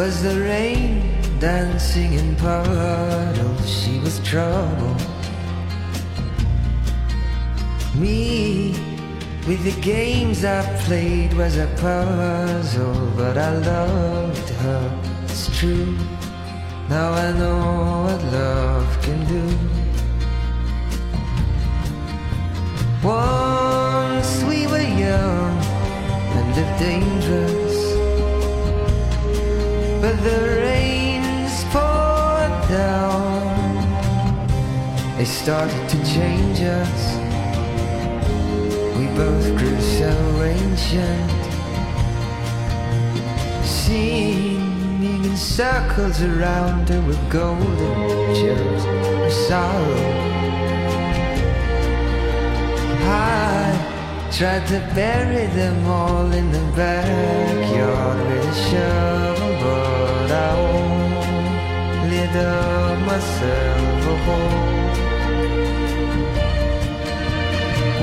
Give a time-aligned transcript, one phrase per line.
[0.00, 1.02] Was the rain
[1.40, 3.68] dancing in puddles?
[3.68, 4.96] She was trouble.
[7.94, 8.72] Me,
[9.46, 15.00] with the games I played, was a puzzle, but I loved her.
[15.24, 15.94] It's true.
[16.88, 17.58] Now I know
[18.06, 19.44] what love can do.
[23.06, 25.52] Once we were young
[26.36, 27.59] and lived dangerous,
[30.22, 33.86] the rains poured down.
[35.16, 37.02] They started to change us.
[38.96, 41.40] We both grew so ancient.
[43.64, 50.30] Singing in circles around her with golden gems of sorrow.
[53.02, 59.39] I tried to bury them all in the backyard with a shovel,
[63.10, 64.90] myself a hole.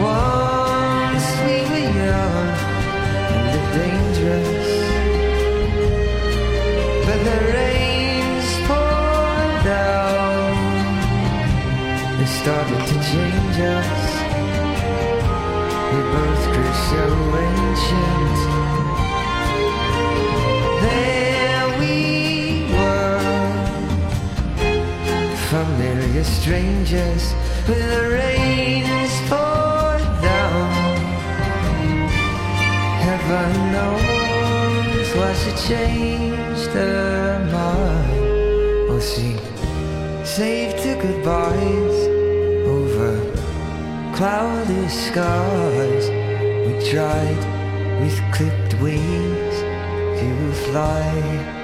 [0.04, 2.50] Once we were young
[3.34, 4.70] and lived dangerous,
[7.06, 10.56] but the rains poured down.
[12.18, 14.04] They started to change us.
[15.92, 17.04] We both grew so
[17.46, 18.67] ancient.
[26.28, 27.34] Strangers,
[27.68, 30.72] with the rains poured down.
[33.06, 38.92] Heaven knows why she changed her mind.
[38.92, 39.38] Oh, she
[40.26, 41.98] saved her goodbyes
[42.76, 43.14] over
[44.16, 46.10] cloudy skies.
[46.66, 47.44] We tried
[48.02, 49.58] with clipped wings
[50.20, 51.57] to fly.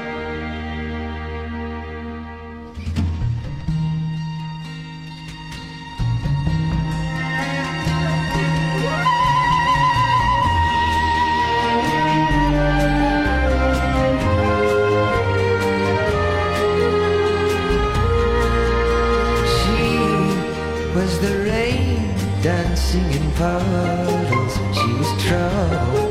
[21.04, 24.54] Was the rain dancing in puddles.
[24.78, 26.10] She was trouble.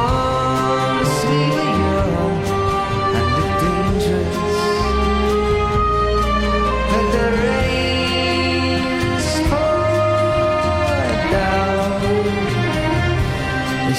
[0.00, 2.38] Once we were young
[3.18, 3.68] and but the
[9.48, 12.00] poured down.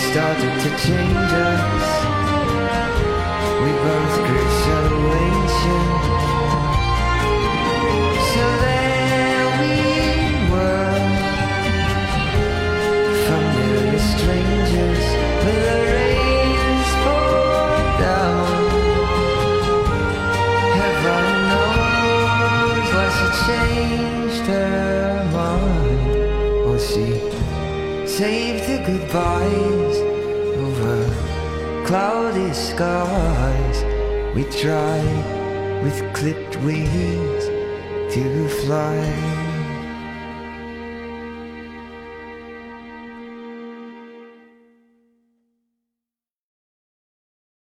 [0.09, 1.88] Started to change us.
[3.62, 4.12] We both
[26.90, 27.06] She
[28.06, 29.98] saved the goodbyes
[30.66, 33.78] over cloudy skies.
[34.36, 35.02] We try
[35.82, 37.46] with clipped wings
[38.14, 39.53] to fly.